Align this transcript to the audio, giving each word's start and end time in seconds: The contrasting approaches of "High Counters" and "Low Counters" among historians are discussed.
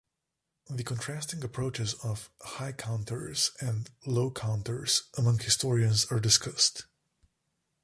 The 0.67 0.83
contrasting 0.83 1.43
approaches 1.43 1.93
of 1.93 2.31
"High 2.41 2.71
Counters" 2.71 3.51
and 3.59 3.87
"Low 4.07 4.31
Counters" 4.31 5.03
among 5.15 5.37
historians 5.37 6.05
are 6.05 6.19
discussed. 6.19 6.87